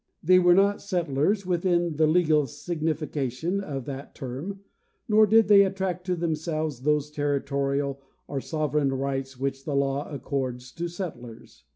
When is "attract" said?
5.61-6.07